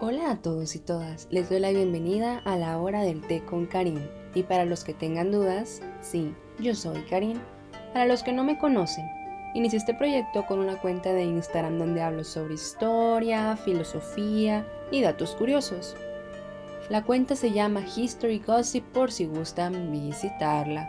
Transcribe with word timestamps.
Hola 0.00 0.32
a 0.32 0.36
todos 0.42 0.74
y 0.74 0.80
todas, 0.80 1.28
les 1.30 1.48
doy 1.48 1.60
la 1.60 1.70
bienvenida 1.70 2.42
a 2.44 2.56
la 2.56 2.78
hora 2.78 3.02
del 3.02 3.20
té 3.20 3.44
con 3.44 3.66
Karim. 3.66 4.00
Y 4.34 4.42
para 4.42 4.64
los 4.64 4.82
que 4.82 4.92
tengan 4.92 5.30
dudas, 5.30 5.82
sí, 6.00 6.34
yo 6.58 6.74
soy 6.74 7.02
Karim. 7.02 7.38
Para 7.92 8.04
los 8.06 8.24
que 8.24 8.32
no 8.32 8.42
me 8.42 8.58
conocen, 8.58 9.08
inicié 9.54 9.78
este 9.78 9.94
proyecto 9.94 10.46
con 10.46 10.58
una 10.58 10.80
cuenta 10.80 11.12
de 11.12 11.22
Instagram 11.22 11.78
donde 11.78 12.02
hablo 12.02 12.24
sobre 12.24 12.54
historia, 12.54 13.56
filosofía 13.56 14.66
y 14.90 15.00
datos 15.00 15.36
curiosos. 15.36 15.94
La 16.90 17.04
cuenta 17.04 17.36
se 17.36 17.52
llama 17.52 17.84
History 17.96 18.40
Gossip 18.44 18.84
por 18.86 19.12
si 19.12 19.26
gustan 19.26 19.92
visitarla. 19.92 20.88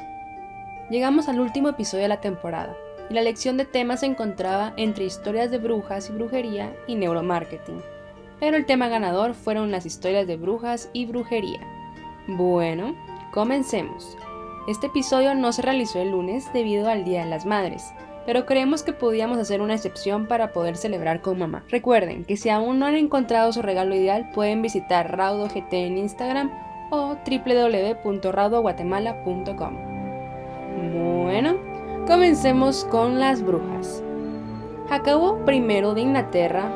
Llegamos 0.89 1.29
al 1.29 1.39
último 1.39 1.69
episodio 1.69 2.03
de 2.03 2.09
la 2.09 2.21
temporada 2.21 2.75
y 3.11 3.13
la 3.13 3.21
lección 3.21 3.55
de 3.55 3.65
temas 3.65 3.99
se 3.99 4.07
encontraba 4.07 4.73
entre 4.77 5.05
historias 5.05 5.51
de 5.51 5.59
brujas 5.59 6.09
y 6.09 6.13
brujería 6.13 6.76
y 6.88 6.95
neuromarketing 6.95 7.95
pero 8.39 8.57
el 8.57 8.66
tema 8.66 8.88
ganador 8.88 9.34
fueron 9.34 9.71
las 9.71 9.85
historias 9.85 10.27
de 10.27 10.38
brujas 10.38 10.89
y 10.94 11.05
brujería. 11.05 11.59
Bueno, 12.27 12.95
comencemos. 13.31 14.17
Este 14.67 14.88
episodio 14.88 15.35
no 15.35 15.52
se 15.52 15.61
realizó 15.61 16.02
el 16.02 16.09
lunes 16.11 16.52
debido 16.53 16.89
al 16.89 17.05
Día 17.05 17.23
de 17.23 17.30
las 17.30 17.45
Madres, 17.45 17.94
pero 18.25 18.48
creemos 18.48 18.81
que 18.81 18.94
podíamos 18.94 19.38
hacer 19.38 19.61
una 19.61 19.75
excepción 19.75 20.25
para 20.27 20.52
poder 20.52 20.75
celebrar 20.75 21.21
con 21.21 21.38
mamá. 21.38 21.63
Recuerden 21.70 22.25
que 22.25 22.38
si 22.38 22.49
aún 22.49 22.80
no 22.80 22.88
han 22.88 22.95
encontrado 22.95 23.53
su 23.53 23.61
regalo 23.61 23.94
ideal, 23.95 24.31
pueden 24.34 24.63
visitar 24.63 25.16
RaudoGT 25.16 25.73
en 25.73 25.99
Instagram 25.99 26.49
o 26.89 27.16
www.raudoguatemala.com. 27.25 29.77
Bueno, 31.23 31.58
comencemos 32.08 32.86
con 32.86 33.20
las 33.20 33.44
brujas. 33.44 34.02
Jacobo 34.89 35.39
I 35.47 35.61
de 35.61 36.02
Inglaterra 36.02 36.72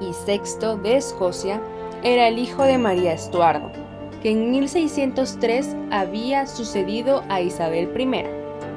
y 0.00 0.12
VI 0.26 0.80
de 0.82 0.96
Escocia 0.96 1.60
era 2.02 2.28
el 2.28 2.38
hijo 2.38 2.62
de 2.62 2.78
María 2.78 3.12
Estuardo, 3.12 3.70
que 4.22 4.30
en 4.30 4.50
1603 4.50 5.76
había 5.90 6.46
sucedido 6.46 7.22
a 7.28 7.40
Isabel 7.40 7.90
I 7.98 8.24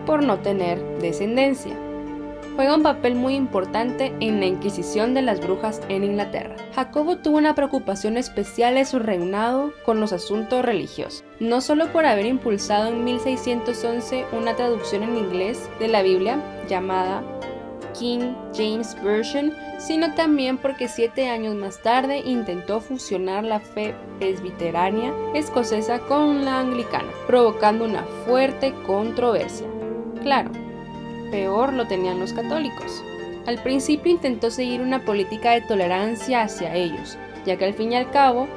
por 0.05 0.23
no 0.23 0.39
tener 0.39 0.79
descendencia. 0.99 1.75
Juega 2.55 2.75
un 2.75 2.83
papel 2.83 3.15
muy 3.15 3.35
importante 3.35 4.13
en 4.19 4.39
la 4.39 4.45
Inquisición 4.45 5.13
de 5.13 5.21
las 5.21 5.39
brujas 5.39 5.81
en 5.87 6.03
Inglaterra. 6.03 6.55
Jacobo 6.75 7.17
tuvo 7.17 7.37
una 7.37 7.55
preocupación 7.55 8.17
especial 8.17 8.77
en 8.77 8.85
su 8.85 8.99
reinado 8.99 9.71
con 9.85 10.01
los 10.01 10.11
asuntos 10.11 10.63
religiosos, 10.63 11.23
no 11.39 11.61
solo 11.61 11.91
por 11.93 12.05
haber 12.05 12.25
impulsado 12.25 12.89
en 12.89 13.03
1611 13.05 14.25
una 14.33 14.55
traducción 14.55 15.03
en 15.03 15.17
inglés 15.17 15.69
de 15.79 15.87
la 15.87 16.01
Biblia 16.01 16.39
llamada 16.67 17.23
King 17.97 18.33
James 18.55 18.95
Version, 19.03 19.53
sino 19.77 20.13
también 20.13 20.57
porque 20.57 20.87
siete 20.87 21.29
años 21.29 21.55
más 21.55 21.81
tarde 21.81 22.19
intentó 22.19 22.81
fusionar 22.81 23.43
la 23.43 23.59
fe 23.59 23.95
presbiteránea 24.19 25.13
escocesa 25.33 25.99
con 25.99 26.45
la 26.45 26.59
anglicana, 26.59 27.09
provocando 27.27 27.85
una 27.85 28.03
fuerte 28.25 28.73
controversia. 28.85 29.67
Claro, 30.21 30.51
peor 31.31 31.73
lo 31.73 31.87
tenían 31.87 32.19
los 32.19 32.33
católicos. 32.33 33.03
Al 33.47 33.61
principio 33.63 34.11
intentó 34.11 34.51
seguir 34.51 34.81
una 34.81 35.03
política 35.03 35.51
de 35.51 35.61
tolerancia 35.61 36.43
hacia 36.43 36.75
ellos, 36.75 37.17
ya 37.45 37.57
que 37.57 37.65
al 37.65 37.73
fin 37.73 37.91
y 37.91 37.95
al 37.95 38.11
cabo, 38.11 38.47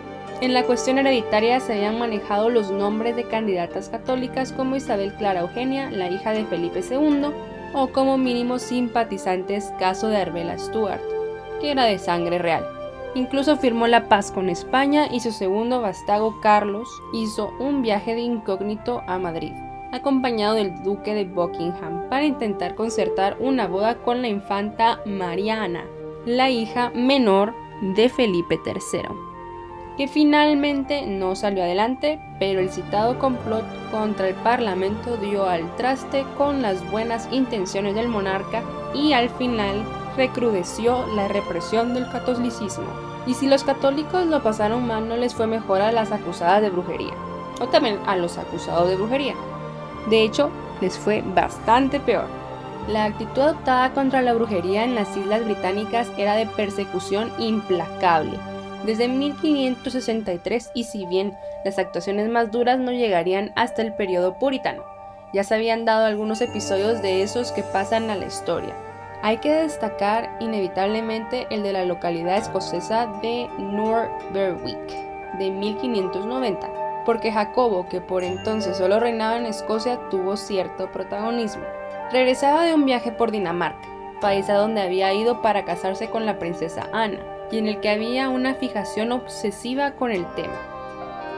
en 0.41 0.53
la 0.53 0.65
cuestión 0.65 0.99
hereditaria 0.99 1.59
se 1.61 1.73
habían 1.73 1.99
manejado 1.99 2.51
los 2.51 2.71
nombres 2.71 3.17
de 3.17 3.25
candidatas 3.25 3.89
católicas 3.89 4.53
como 4.53 4.77
Isabel 4.77 5.15
Clara 5.15 5.41
Eugenia, 5.41 5.91
la 5.91 6.11
hija 6.11 6.33
de 6.33 6.45
Felipe 6.45 6.81
II, 6.81 7.31
o 7.75 7.89
como 7.89 8.17
mínimo 8.17 8.59
simpatizantes 8.59 9.73
caso 9.79 10.09
de 10.09 10.17
Arbela 10.17 10.59
Stuart, 10.59 11.03
que 11.61 11.73
era 11.73 11.85
de 11.85 11.99
sangre 11.99 12.39
real. 12.39 12.67
Incluso 13.15 13.57
firmó 13.57 13.87
la 13.87 14.09
paz 14.09 14.33
con 14.33 14.49
España 14.49 15.07
y 15.11 15.21
su 15.21 15.33
segundo 15.33 15.81
vastago 15.81 16.41
Carlos 16.41 16.89
hizo 17.13 17.51
un 17.59 17.83
viaje 17.83 18.15
de 18.15 18.23
incógnito 18.23 19.03
a 19.07 19.19
Madrid, 19.19 19.53
acompañado 19.93 20.55
del 20.55 20.83
duque 20.83 21.15
de 21.15 21.25
Buckingham, 21.25 22.09
para 22.09 22.25
intentar 22.25 22.75
concertar 22.75 23.37
una 23.39 23.67
boda 23.67 23.97
con 23.97 24.23
la 24.23 24.29
infanta 24.29 25.01
Mariana, 25.05 25.85
la 26.27 26.51
hija 26.51 26.91
menor 26.95 27.55
de 27.95 28.09
Felipe 28.09 28.59
III 28.65 29.34
que 29.97 30.09
finalmente 30.09 31.07
no 31.07 31.37
salió 31.37 31.63
adelante, 31.63 32.19
pero 32.39 32.61
el 32.61 32.71
citado 32.71 33.19
complot 33.19 33.65
contra 33.91 34.29
el 34.29 34.35
Parlamento 34.35 35.17
dio 35.17 35.49
al 35.49 35.75
traste 35.77 36.25
con 36.37 36.63
las 36.63 36.89
buenas 36.91 37.29
intenciones 37.31 37.95
del 37.95 38.09
monarca 38.09 38.63
y 38.93 39.13
al 39.13 39.31
final 39.31 39.85
recrudeció 40.17 41.07
la 41.15 41.29
represión 41.29 41.95
del 41.95 42.11
catolicismo. 42.11 42.87
Y 43.27 43.35
si 43.35 43.47
los 43.47 43.65
católicos 43.65 44.27
lo 44.27 44.43
pasaron 44.43 44.87
mal, 44.87 45.09
no 45.09 45.17
les 45.17 45.35
fue 45.35 45.47
mejor 45.47 45.81
a 45.81 45.93
las 45.93 46.13
acusadas 46.13 46.61
de 46.61 46.71
brujería, 46.71 47.15
o 47.61 47.69
también 47.69 47.99
a 48.07 48.17
los 48.17 48.37
acusados 48.37 48.89
de 48.89 48.97
brujería. 48.97 49.35
De 50.11 50.23
hecho, 50.23 50.51
les 50.81 50.99
fue 50.99 51.23
bastante 51.35 52.01
peor. 52.01 52.27
La 52.89 53.05
actitud 53.05 53.41
adoptada 53.41 53.95
contra 53.95 54.21
la 54.21 54.35
brujería 54.35 54.85
en 54.85 54.95
las 54.95 55.17
Islas 55.17 55.45
Británicas 55.45 56.11
era 56.19 56.35
de 56.35 56.47
persecución 56.47 57.33
implacable, 57.39 58.39
desde 58.85 59.09
1563 59.09 60.71
y 60.75 60.85
si 60.85 61.07
bien 61.07 61.37
las 61.65 61.79
actuaciones 61.79 62.29
más 62.29 62.51
duras 62.51 62.79
no 62.79 62.93
llegarían 62.93 63.53
hasta 63.57 63.83
el 63.83 63.95
periodo 63.95 64.39
puritano. 64.39 64.83
Ya 65.33 65.43
se 65.43 65.55
habían 65.55 65.85
dado 65.85 66.07
algunos 66.07 66.41
episodios 66.41 67.03
de 67.03 67.23
esos 67.23 67.51
que 67.53 67.63
pasan 67.63 68.11
a 68.11 68.17
la 68.17 68.27
historia. 68.27 68.75
Hay 69.23 69.39
que 69.39 69.53
destacar 69.53 70.37
inevitablemente 70.41 71.47
el 71.51 71.63
de 71.63 71.73
la 71.73 71.85
localidad 71.85 72.37
escocesa 72.37 73.07
de 73.23 73.49
Berwick 74.33 75.15
de 75.39 75.51
1590, 75.51 77.03
porque 77.05 77.33
Jacobo, 77.33 77.89
que 77.89 78.01
por 78.01 78.23
entonces 78.23 78.77
solo 78.77 79.01
reinaba 79.01 79.37
en 79.37 79.47
Escocia, 79.47 79.99
tuvo 80.11 80.37
cierto 80.37 80.93
protagonismo. 80.93 81.65
Regresaba 82.13 82.65
de 82.65 82.75
un 82.75 82.85
viaje 82.85 83.13
por 83.13 83.31
Dinamarca, 83.31 83.89
país 84.21 84.49
a 84.49 84.55
donde 84.55 84.83
había 84.83 85.13
ido 85.15 85.43
para 85.43 85.65
casarse 85.65 86.11
con 86.11 86.27
la 86.27 86.39
princesa 86.39 86.89
Ana, 86.93 87.19
y 87.51 87.59
en 87.59 87.67
el 87.67 87.81
que 87.81 87.91
había 87.91 88.29
una 88.29 88.55
fijación 88.55 89.13
obsesiva 89.13 89.93
con 89.93 90.11
el 90.11 90.27
tema. 90.35 90.59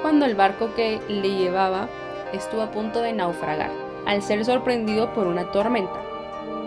Cuando 0.03 0.25
el 0.25 0.35
barco 0.35 0.75
que 0.75 1.01
le 1.09 1.31
llevaba 1.31 1.89
estuvo 2.33 2.63
a 2.63 2.71
punto 2.71 3.01
de 3.01 3.13
naufragar, 3.13 3.71
al 4.07 4.23
ser 4.23 4.45
sorprendido 4.45 5.13
por 5.13 5.27
una 5.27 5.51
tormenta, 5.53 6.01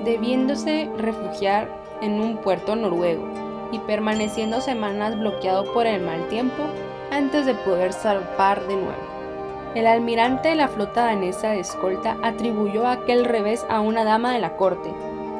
debiéndose 0.04 0.90
refugiar 0.98 1.70
en 2.02 2.20
un 2.20 2.38
puerto 2.38 2.76
noruego 2.76 3.28
y 3.72 3.80
permaneciendo 3.80 4.62
semanas 4.62 5.18
bloqueado 5.18 5.72
por 5.74 5.86
el 5.86 6.02
mal 6.02 6.28
tiempo 6.28 6.64
antes 7.12 7.46
de 7.46 7.56
poder 7.56 7.94
zarpar 7.94 8.66
de 8.68 8.76
nuevo. 8.76 9.10
El 9.76 9.86
almirante 9.86 10.50
de 10.50 10.56
la 10.56 10.68
flota 10.68 11.06
danesa 11.06 11.52
de 11.52 11.60
escolta 11.60 12.18
atribuyó 12.24 12.88
aquel 12.88 13.26
revés 13.26 13.66
a 13.70 13.82
una 13.82 14.04
dama 14.04 14.34
de 14.34 14.40
la 14.40 14.56
corte, 14.56 14.92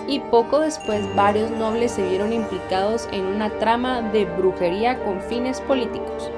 y 0.10 0.20
poco 0.20 0.60
después 0.60 1.04
varios 1.16 1.52
nobles 1.52 1.92
se 1.92 2.08
vieron 2.10 2.34
implicados 2.34 3.08
en 3.12 3.26
una 3.26 3.52
trama 3.60 4.02
de 4.02 4.26
brujería 4.26 5.04
con 5.04 5.22
fines 5.22 5.62
políticos. 5.62 6.32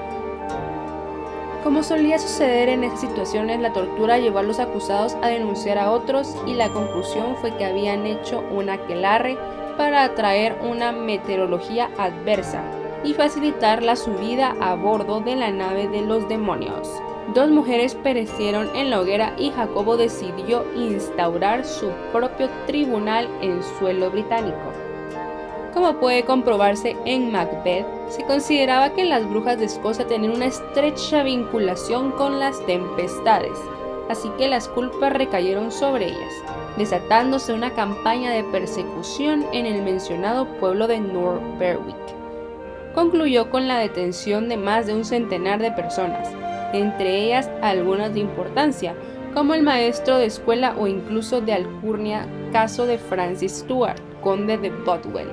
Como 1.63 1.81
solía 1.83 2.19
suceder 2.19 2.69
en 2.69 2.83
esas 2.83 2.99
situaciones, 2.99 3.59
la 3.59 3.71
tortura 3.71 4.17
llevó 4.17 4.39
a 4.39 4.43
los 4.43 4.59
acusados 4.59 5.15
a 5.21 5.27
denunciar 5.27 5.77
a 5.77 5.91
otros 5.91 6.35
y 6.45 6.53
la 6.53 6.69
conclusión 6.69 7.37
fue 7.37 7.55
que 7.55 7.65
habían 7.65 8.05
hecho 8.05 8.43
un 8.51 8.69
aquelarre 8.69 9.37
para 9.77 10.03
atraer 10.03 10.57
una 10.63 10.91
meteorología 10.91 11.89
adversa 11.97 12.63
y 13.03 13.13
facilitar 13.13 13.83
la 13.83 13.95
subida 13.95 14.55
a 14.59 14.75
bordo 14.75 15.21
de 15.21 15.35
la 15.35 15.51
nave 15.51 15.87
de 15.87 16.01
los 16.01 16.27
demonios. 16.27 16.89
Dos 17.33 17.49
mujeres 17.49 17.95
perecieron 17.95 18.75
en 18.75 18.89
la 18.89 18.99
hoguera 18.99 19.33
y 19.37 19.51
Jacobo 19.51 19.95
decidió 19.95 20.65
instaurar 20.75 21.63
su 21.63 21.89
propio 22.11 22.49
tribunal 22.67 23.29
en 23.41 23.63
suelo 23.79 24.11
británico. 24.11 24.57
Como 25.73 25.93
puede 26.01 26.25
comprobarse 26.25 26.97
en 27.05 27.31
Macbeth, 27.31 27.85
se 28.09 28.25
consideraba 28.25 28.89
que 28.89 29.05
las 29.05 29.29
brujas 29.29 29.57
de 29.59 29.65
Escocia 29.65 30.05
tenían 30.05 30.33
una 30.33 30.47
estrecha 30.47 31.23
vinculación 31.23 32.11
con 32.11 32.37
las 32.37 32.59
tempestades, 32.65 33.57
así 34.09 34.27
que 34.37 34.49
las 34.49 34.67
culpas 34.67 35.13
recayeron 35.13 35.71
sobre 35.71 36.07
ellas, 36.07 36.33
desatándose 36.75 37.53
una 37.53 37.73
campaña 37.73 38.31
de 38.31 38.43
persecución 38.43 39.45
en 39.53 39.65
el 39.65 39.81
mencionado 39.83 40.45
pueblo 40.59 40.85
de 40.87 40.99
North 40.99 41.41
Berwick. 41.57 41.95
Concluyó 42.93 43.49
con 43.49 43.69
la 43.69 43.77
detención 43.77 44.49
de 44.49 44.57
más 44.57 44.85
de 44.85 44.95
un 44.95 45.05
centenar 45.05 45.61
de 45.61 45.71
personas, 45.71 46.27
entre 46.73 47.23
ellas 47.23 47.49
algunas 47.61 48.13
de 48.13 48.21
importancia, 48.21 48.95
como 49.33 49.53
el 49.53 49.63
maestro 49.63 50.17
de 50.17 50.25
escuela 50.25 50.75
o 50.77 50.87
incluso 50.87 51.41
de 51.41 51.53
alcurnia 51.53 52.27
caso 52.51 52.85
de 52.85 52.97
Francis 52.97 53.59
Stuart, 53.59 53.99
conde 54.21 54.57
de 54.57 54.69
Bothwell. 54.69 55.29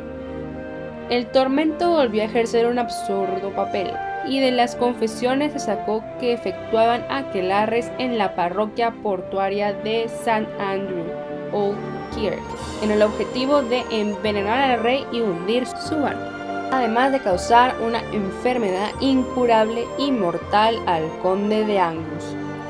El 1.11 1.27
tormento 1.27 1.91
volvió 1.91 2.23
a 2.23 2.27
ejercer 2.27 2.67
un 2.67 2.79
absurdo 2.79 3.51
papel, 3.57 3.91
y 4.27 4.41
de 4.41 4.51
las 4.51 4.77
confesiones 4.77 5.53
se 5.53 5.59
sacó 5.59 6.05
que 6.21 6.33
efectuaban 6.33 7.05
aquelarres 7.09 7.91
en 7.99 8.19
la 8.19 8.35
parroquia 8.35 8.93
portuaria 9.03 9.73
de 9.73 10.05
St. 10.05 10.47
Andrew, 10.59 11.05
Old 11.53 11.79
Kirk, 12.15 12.43
en 12.83 12.91
el 12.91 13.03
objetivo 13.03 13.63
de 13.63 13.85
envenenar 13.91 14.71
al 14.71 14.83
rey 14.83 15.07
y 15.13 15.21
hundir 15.21 15.67
su 15.67 15.97
barco. 15.97 16.38
Además 16.71 17.13
de 17.13 17.21
causar 17.21 17.77
una 17.81 18.01
enfermedad 18.13 18.91
incurable 19.01 19.87
y 19.99 20.13
mortal 20.13 20.81
al 20.87 21.09
conde 21.23 21.65
de 21.65 21.79
Angus. 21.79 22.25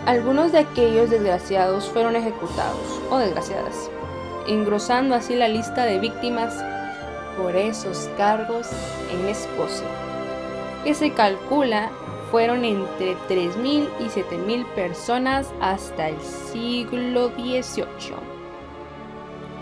Algunos 0.06 0.52
de 0.52 0.58
aquellos 0.60 1.10
desgraciados 1.10 1.88
fueron 1.88 2.16
ejecutados, 2.16 3.00
o 3.10 3.18
desgraciadas, 3.18 3.90
engrosando 4.46 5.14
así 5.14 5.34
la 5.34 5.48
lista 5.48 5.84
de 5.84 5.98
víctimas 5.98 6.54
por 7.36 7.54
esos 7.56 8.08
cargos 8.16 8.68
en 9.12 9.28
Escocia, 9.28 9.88
que 10.84 10.94
se 10.94 11.12
calcula 11.12 11.90
fueron 12.30 12.64
entre 12.64 13.16
3.000 13.28 13.88
y 14.00 14.04
7.000 14.04 14.66
personas 14.74 15.52
hasta 15.60 16.08
el 16.08 16.20
siglo 16.20 17.30
XVIII. 17.30 18.38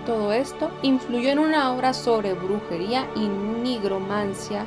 Todo 0.07 0.33
esto 0.33 0.71
influyó 0.83 1.31
en 1.31 1.41
una 1.41 1.73
obra 1.73 1.93
sobre 1.93 2.35
brujería 2.35 3.11
y 3.17 3.27
nigromancia 3.27 4.65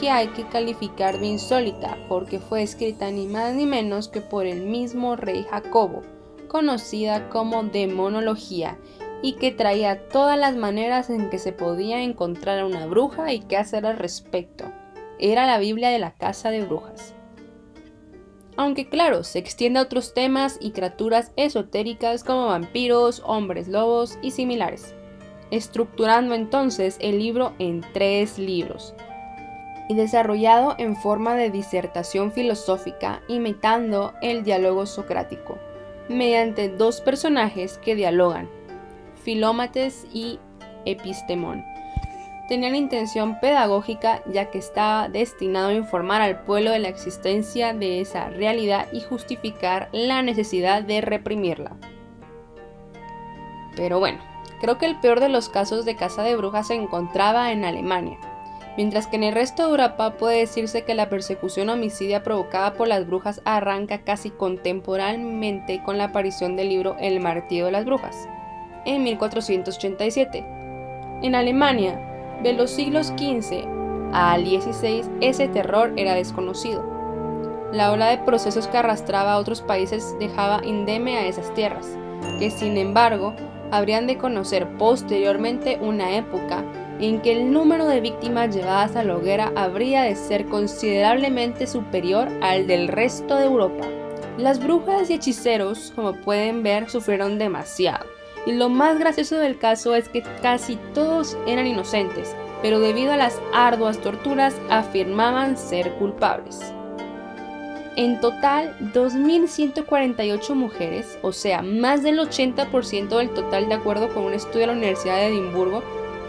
que 0.00 0.10
hay 0.10 0.28
que 0.28 0.46
calificar 0.48 1.20
de 1.20 1.26
insólita 1.26 1.98
porque 2.08 2.40
fue 2.40 2.62
escrita 2.62 3.10
ni 3.10 3.26
más 3.26 3.54
ni 3.54 3.66
menos 3.66 4.08
que 4.08 4.22
por 4.22 4.46
el 4.46 4.62
mismo 4.62 5.16
rey 5.16 5.44
Jacobo, 5.50 6.00
conocida 6.48 7.28
como 7.28 7.62
demonología 7.62 8.78
y 9.22 9.34
que 9.34 9.52
traía 9.52 10.08
todas 10.08 10.38
las 10.38 10.56
maneras 10.56 11.10
en 11.10 11.28
que 11.28 11.38
se 11.38 11.52
podía 11.52 12.02
encontrar 12.02 12.60
a 12.60 12.66
una 12.66 12.86
bruja 12.86 13.34
y 13.34 13.40
qué 13.40 13.58
hacer 13.58 13.84
al 13.84 13.98
respecto. 13.98 14.64
Era 15.18 15.44
la 15.46 15.58
Biblia 15.58 15.90
de 15.90 15.98
la 15.98 16.12
casa 16.12 16.50
de 16.50 16.64
brujas. 16.64 17.14
Aunque 18.56 18.88
claro, 18.88 19.24
se 19.24 19.40
extiende 19.40 19.80
a 19.80 19.82
otros 19.82 20.14
temas 20.14 20.58
y 20.60 20.70
criaturas 20.70 21.32
esotéricas 21.36 22.22
como 22.22 22.46
vampiros, 22.46 23.22
hombres 23.26 23.66
lobos 23.66 24.18
y 24.22 24.30
similares, 24.30 24.94
estructurando 25.50 26.34
entonces 26.34 26.96
el 27.00 27.18
libro 27.18 27.52
en 27.58 27.84
tres 27.92 28.38
libros, 28.38 28.94
y 29.88 29.94
desarrollado 29.94 30.76
en 30.78 30.96
forma 30.96 31.34
de 31.34 31.50
disertación 31.50 32.32
filosófica 32.32 33.22
imitando 33.28 34.14
el 34.22 34.44
diálogo 34.44 34.86
socrático, 34.86 35.58
mediante 36.08 36.68
dos 36.68 37.00
personajes 37.00 37.78
que 37.78 37.94
dialogan, 37.94 38.48
Filómates 39.24 40.06
y 40.12 40.38
Epistemón. 40.84 41.64
Tenían 42.48 42.74
intención 42.74 43.40
pedagógica 43.40 44.22
ya 44.26 44.50
que 44.50 44.58
estaba 44.58 45.08
destinado 45.08 45.68
a 45.68 45.74
informar 45.74 46.20
al 46.20 46.40
pueblo 46.40 46.70
de 46.70 46.78
la 46.78 46.88
existencia 46.88 47.72
de 47.72 48.02
esa 48.02 48.28
realidad 48.28 48.86
y 48.92 49.00
justificar 49.00 49.88
la 49.92 50.20
necesidad 50.20 50.82
de 50.82 51.00
reprimirla. 51.00 51.76
Pero 53.76 53.98
bueno, 53.98 54.18
creo 54.60 54.76
que 54.76 54.86
el 54.86 55.00
peor 55.00 55.20
de 55.20 55.30
los 55.30 55.48
casos 55.48 55.86
de 55.86 55.96
caza 55.96 56.22
de 56.22 56.36
brujas 56.36 56.68
se 56.68 56.74
encontraba 56.74 57.50
en 57.50 57.64
Alemania, 57.64 58.18
mientras 58.76 59.06
que 59.06 59.16
en 59.16 59.24
el 59.24 59.34
resto 59.34 59.62
de 59.62 59.70
Europa 59.70 60.18
puede 60.18 60.40
decirse 60.40 60.84
que 60.84 60.94
la 60.94 61.08
persecución 61.08 61.70
homicidia 61.70 62.22
provocada 62.22 62.74
por 62.74 62.88
las 62.88 63.06
brujas 63.06 63.40
arranca 63.46 64.02
casi 64.04 64.30
contemporáneamente 64.30 65.82
con 65.82 65.96
la 65.96 66.04
aparición 66.04 66.56
del 66.56 66.68
libro 66.68 66.94
El 67.00 67.20
martillo 67.20 67.66
de 67.66 67.72
las 67.72 67.86
brujas 67.86 68.28
en 68.84 69.02
1487. 69.02 70.44
En 71.22 71.34
Alemania, 71.34 72.13
de 72.42 72.52
los 72.52 72.70
siglos 72.70 73.08
XV 73.08 73.66
al 74.12 74.46
XVI, 74.46 75.02
ese 75.20 75.48
terror 75.48 75.92
era 75.96 76.14
desconocido. 76.14 76.84
La 77.72 77.90
ola 77.90 78.08
de 78.08 78.18
procesos 78.18 78.68
que 78.68 78.78
arrastraba 78.78 79.32
a 79.32 79.38
otros 79.38 79.60
países 79.60 80.14
dejaba 80.20 80.64
indeme 80.64 81.16
a 81.16 81.26
esas 81.26 81.52
tierras, 81.54 81.98
que 82.38 82.50
sin 82.50 82.76
embargo 82.76 83.34
habrían 83.72 84.06
de 84.06 84.16
conocer 84.16 84.68
posteriormente 84.78 85.78
una 85.80 86.16
época 86.16 86.64
en 87.00 87.20
que 87.20 87.32
el 87.32 87.52
número 87.52 87.86
de 87.86 88.00
víctimas 88.00 88.54
llevadas 88.54 88.94
a 88.94 89.02
la 89.02 89.16
hoguera 89.16 89.52
habría 89.56 90.02
de 90.02 90.14
ser 90.14 90.46
considerablemente 90.46 91.66
superior 91.66 92.28
al 92.40 92.68
del 92.68 92.86
resto 92.86 93.36
de 93.36 93.46
Europa. 93.46 93.84
Las 94.38 94.62
brujas 94.62 95.10
y 95.10 95.14
hechiceros, 95.14 95.92
como 95.96 96.12
pueden 96.12 96.62
ver, 96.62 96.88
sufrieron 96.88 97.38
demasiado 97.38 98.13
y 98.46 98.52
lo 98.52 98.68
más 98.68 98.98
gracioso 98.98 99.36
del 99.36 99.58
caso 99.58 99.94
es 99.94 100.08
que 100.08 100.22
casi 100.42 100.76
todos 100.92 101.36
eran 101.46 101.66
inocentes, 101.66 102.34
pero 102.62 102.80
debido 102.80 103.12
a 103.12 103.16
las 103.16 103.40
arduas 103.52 103.98
torturas 103.98 104.54
afirmaban 104.70 105.56
ser 105.56 105.92
culpables. 105.94 106.60
En 107.96 108.20
total, 108.20 108.76
2.148 108.92 110.54
mujeres, 110.54 111.18
o 111.22 111.32
sea, 111.32 111.62
más 111.62 112.02
del 112.02 112.18
80% 112.18 113.16
del 113.16 113.30
total 113.30 113.68
de 113.68 113.74
acuerdo 113.74 114.12
con 114.12 114.24
un 114.24 114.34
estudio 114.34 114.60
de 114.60 114.66
la 114.66 114.72
Universidad 114.72 115.16
de 115.16 115.28
Edimburgo, 115.28 115.82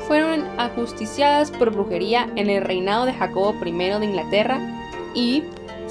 fueron 0.08 0.46
ajusticiadas 0.60 1.50
por 1.50 1.72
brujería 1.72 2.30
en 2.36 2.52
el 2.52 2.64
reinado 2.64 3.06
de 3.06 3.14
Jacobo 3.14 3.56
I 3.66 3.72
de 3.72 4.06
Inglaterra 4.06 4.60
y 5.16 5.44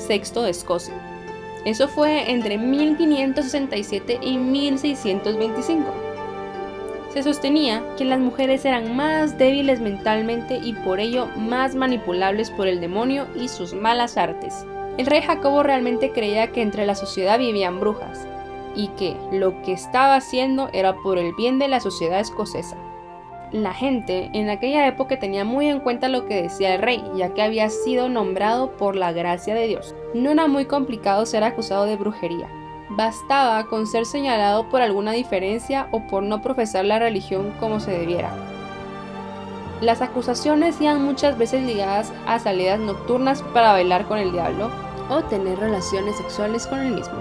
VI 0.09 0.43
de 0.43 0.51
Escocia. 0.51 0.95
Eso 1.65 1.89
fue 1.89 2.31
entre 2.31 2.57
1567 2.57 4.21
y 4.23 4.39
1625. 4.39 6.14
Se 7.15 7.23
sostenía 7.23 7.81
que 7.97 8.05
las 8.05 8.19
mujeres 8.19 8.65
eran 8.65 8.97
más 8.97 9.39
débiles 9.39 9.81
mentalmente 9.81 10.59
y 10.61 10.73
por 10.73 10.99
ello 10.99 11.29
más 11.37 11.77
manipulables 11.77 12.51
por 12.51 12.67
el 12.67 12.81
demonio 12.81 13.29
y 13.37 13.47
sus 13.47 13.73
malas 13.73 14.17
artes. 14.17 14.67
El 14.99 15.07
rey 15.07 15.23
Jacobo 15.23 15.63
realmente 15.63 16.11
creía 16.11 16.51
que 16.51 16.61
entre 16.61 16.87
la 16.87 16.97
sociedad 16.97 17.39
vivían 17.39 17.79
brujas 17.79 18.27
y 18.75 18.89
que 18.99 19.17
lo 19.31 19.63
que 19.63 19.71
estaba 19.71 20.17
haciendo 20.17 20.71
era 20.73 20.97
por 21.05 21.19
el 21.19 21.33
bien 21.37 21.61
de 21.61 21.69
la 21.69 21.79
sociedad 21.79 22.19
escocesa. 22.19 22.77
La 23.53 23.73
gente 23.73 24.31
en 24.33 24.51
aquella 24.51 24.85
época 24.89 25.21
tenía 25.21 25.45
muy 25.45 25.69
en 25.69 25.79
cuenta 25.79 26.09
lo 26.09 26.27
que 26.27 26.43
decía 26.43 26.75
el 26.75 26.83
rey, 26.83 27.01
ya 27.15 27.33
que 27.33 27.43
había 27.43 27.71
sido 27.71 28.09
nombrado 28.09 28.73
por 28.73 28.97
la 28.97 29.13
gracia 29.13 29.55
de 29.55 29.69
Dios. 29.69 29.95
No 30.15 30.33
era 30.33 30.49
muy 30.49 30.65
complicado 30.65 31.27
ser 31.27 31.45
acusado 31.45 31.87
de 31.87 31.95
brujería, 31.95 32.49
Bastaba 32.91 33.65
con 33.65 33.87
ser 33.87 34.05
señalado 34.05 34.69
por 34.69 34.83
alguna 34.83 35.13
diferencia 35.13 35.89
o 35.91 36.01
por 36.07 36.23
no 36.23 36.43
profesar 36.43 36.85
la 36.85 36.99
religión 36.99 37.53
como 37.59 37.81
se 37.81 37.93
debiera. 37.93 38.31
Las 39.81 40.03
acusaciones 40.03 40.81
iban 40.81 41.03
muchas 41.03 41.39
veces 41.39 41.63
ligadas 41.65 42.13
a 42.27 42.39
salidas 42.39 42.79
nocturnas 42.79 43.43
para 43.55 43.73
bailar 43.73 44.07
con 44.07 44.19
el 44.19 44.33
diablo 44.33 44.71
o 45.09 45.23
tener 45.23 45.59
relaciones 45.59 46.17
sexuales 46.17 46.67
con 46.67 46.81
el 46.81 46.93
mismo. 46.93 47.17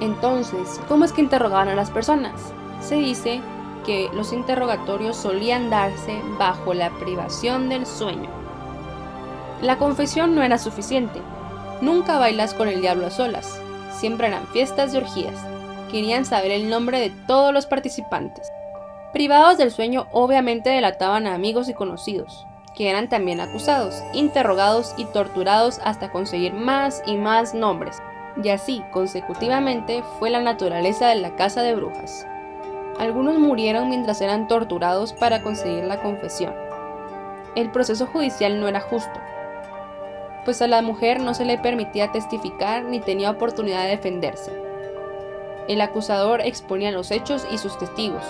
Entonces, 0.00 0.80
¿cómo 0.88 1.04
es 1.04 1.12
que 1.12 1.20
interrogaban 1.20 1.68
a 1.68 1.74
las 1.74 1.90
personas? 1.90 2.52
Se 2.80 2.96
dice 2.96 3.42
que 3.84 4.10
los 4.14 4.32
interrogatorios 4.32 5.16
solían 5.16 5.68
darse 5.68 6.20
bajo 6.38 6.72
la 6.72 6.90
privación 6.90 7.68
del 7.68 7.86
sueño. 7.86 8.30
La 9.60 9.76
confesión 9.78 10.34
no 10.34 10.42
era 10.42 10.58
suficiente. 10.58 11.20
Nunca 11.82 12.18
bailas 12.18 12.54
con 12.54 12.68
el 12.68 12.80
diablo 12.80 13.06
a 13.06 13.10
solas 13.10 13.60
siempre 13.94 14.28
eran 14.28 14.46
fiestas 14.48 14.92
y 14.92 14.98
orgías. 14.98 15.40
Querían 15.90 16.24
saber 16.24 16.50
el 16.50 16.68
nombre 16.68 17.00
de 17.00 17.10
todos 17.26 17.52
los 17.52 17.66
participantes. 17.66 18.50
Privados 19.12 19.58
del 19.58 19.70
sueño 19.70 20.06
obviamente 20.10 20.70
delataban 20.70 21.26
a 21.26 21.34
amigos 21.34 21.68
y 21.68 21.74
conocidos, 21.74 22.46
que 22.74 22.90
eran 22.90 23.08
también 23.08 23.40
acusados, 23.40 24.02
interrogados 24.12 24.94
y 24.96 25.04
torturados 25.04 25.80
hasta 25.84 26.10
conseguir 26.10 26.52
más 26.52 27.02
y 27.06 27.16
más 27.16 27.54
nombres. 27.54 28.02
Y 28.42 28.48
así, 28.48 28.82
consecutivamente, 28.90 30.02
fue 30.18 30.30
la 30.30 30.40
naturaleza 30.40 31.08
de 31.08 31.14
la 31.16 31.36
casa 31.36 31.62
de 31.62 31.76
brujas. 31.76 32.26
Algunos 32.98 33.38
murieron 33.38 33.88
mientras 33.88 34.20
eran 34.20 34.48
torturados 34.48 35.12
para 35.12 35.42
conseguir 35.42 35.84
la 35.84 36.02
confesión. 36.02 36.52
El 37.54 37.70
proceso 37.70 38.06
judicial 38.06 38.58
no 38.60 38.66
era 38.66 38.80
justo, 38.80 39.20
pues 40.44 40.60
a 40.62 40.66
la 40.66 40.82
mujer 40.82 41.20
no 41.20 41.34
se 41.34 41.44
le 41.44 41.58
permitía 41.58 42.12
testificar 42.12 42.84
ni 42.84 43.00
tenía 43.00 43.30
oportunidad 43.30 43.84
de 43.84 43.90
defenderse. 43.90 44.52
El 45.68 45.80
acusador 45.80 46.40
exponía 46.42 46.90
los 46.90 47.10
hechos 47.10 47.46
y 47.50 47.58
sus 47.58 47.78
testigos, 47.78 48.22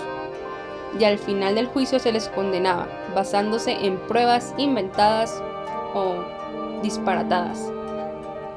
y 0.97 1.03
al 1.03 1.17
final 1.17 1.55
del 1.55 1.67
juicio 1.67 1.99
se 1.99 2.11
les 2.11 2.29
condenaba, 2.29 2.87
basándose 3.13 3.85
en 3.85 3.97
pruebas 3.97 4.53
inventadas 4.57 5.41
o 5.93 6.15
disparatadas. 6.81 7.71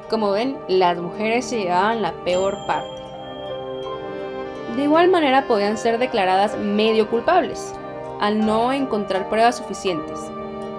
Como 0.09 0.31
ven, 0.31 0.57
las 0.67 0.97
mujeres 0.97 1.45
se 1.45 1.59
llevaban 1.59 2.01
la 2.01 2.13
peor 2.23 2.57
parte. 2.65 2.99
De 4.75 4.83
igual 4.83 5.09
manera 5.09 5.45
podían 5.47 5.77
ser 5.77 5.97
declaradas 5.97 6.57
medio 6.57 7.09
culpables, 7.09 7.73
al 8.21 8.45
no 8.45 8.71
encontrar 8.71 9.29
pruebas 9.29 9.57
suficientes, 9.57 10.19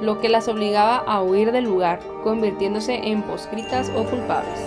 lo 0.01 0.21
que 0.21 0.29
las 0.29 0.49
obligaba 0.49 0.97
a 0.97 1.23
huir 1.23 1.53
del 1.53 1.65
lugar, 1.65 2.01
convirtiéndose 2.25 3.09
en 3.09 3.23
poscritas 3.23 3.91
o 3.95 4.05
culpables. 4.05 4.61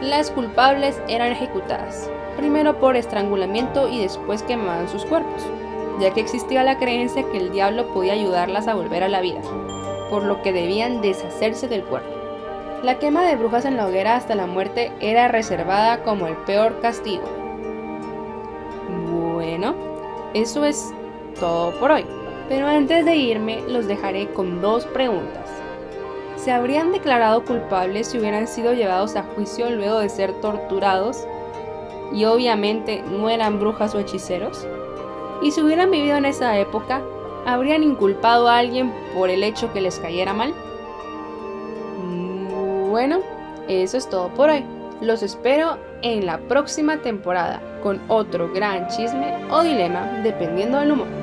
Las 0.00 0.30
culpables 0.30 1.00
eran 1.08 1.32
ejecutadas, 1.32 2.10
primero 2.36 2.78
por 2.78 2.96
estrangulamiento 2.96 3.88
y 3.88 4.00
después 4.00 4.42
quemaban 4.42 4.88
sus 4.88 5.04
cuerpos, 5.04 5.46
ya 6.00 6.12
que 6.12 6.20
existía 6.20 6.64
la 6.64 6.78
creencia 6.78 7.24
que 7.30 7.38
el 7.38 7.52
diablo 7.52 7.86
podía 7.92 8.14
ayudarlas 8.14 8.66
a 8.66 8.74
volver 8.74 9.04
a 9.04 9.08
la 9.08 9.20
vida, 9.20 9.40
por 10.10 10.24
lo 10.24 10.42
que 10.42 10.52
debían 10.52 11.02
deshacerse 11.02 11.68
del 11.68 11.84
cuerpo. 11.84 12.08
La 12.82 12.98
quema 12.98 13.24
de 13.24 13.36
brujas 13.36 13.64
en 13.64 13.76
la 13.76 13.86
hoguera 13.86 14.16
hasta 14.16 14.34
la 14.34 14.46
muerte 14.46 14.90
era 15.00 15.28
reservada 15.28 16.02
como 16.02 16.26
el 16.26 16.36
peor 16.38 16.80
castigo. 16.80 17.22
Bueno, 19.12 19.74
eso 20.34 20.64
es 20.64 20.92
todo 21.38 21.78
por 21.78 21.92
hoy 21.92 22.21
Pero 22.52 22.66
antes 22.66 23.06
de 23.06 23.16
irme 23.16 23.62
los 23.66 23.86
dejaré 23.86 24.28
con 24.28 24.60
dos 24.60 24.84
preguntas. 24.84 25.48
¿Se 26.36 26.52
habrían 26.52 26.92
declarado 26.92 27.46
culpables 27.46 28.08
si 28.08 28.18
hubieran 28.18 28.46
sido 28.46 28.74
llevados 28.74 29.16
a 29.16 29.22
juicio 29.22 29.70
luego 29.70 30.00
de 30.00 30.10
ser 30.10 30.34
torturados? 30.42 31.26
Y 32.12 32.26
obviamente 32.26 33.02
no 33.10 33.30
eran 33.30 33.58
brujas 33.58 33.94
o 33.94 34.00
hechiceros. 34.00 34.66
¿Y 35.40 35.50
si 35.50 35.62
hubieran 35.62 35.90
vivido 35.90 36.18
en 36.18 36.26
esa 36.26 36.58
época, 36.58 37.00
habrían 37.46 37.82
inculpado 37.82 38.46
a 38.48 38.58
alguien 38.58 38.92
por 39.14 39.30
el 39.30 39.44
hecho 39.44 39.72
que 39.72 39.80
les 39.80 39.98
cayera 39.98 40.34
mal? 40.34 40.52
Bueno, 42.90 43.20
eso 43.66 43.96
es 43.96 44.10
todo 44.10 44.28
por 44.28 44.50
hoy. 44.50 44.62
Los 45.00 45.22
espero 45.22 45.78
en 46.02 46.26
la 46.26 46.36
próxima 46.36 46.98
temporada 46.98 47.62
con 47.82 47.98
otro 48.08 48.52
gran 48.52 48.88
chisme 48.88 49.42
o 49.50 49.62
dilema 49.62 50.20
dependiendo 50.22 50.78
del 50.78 50.92
humor. 50.92 51.21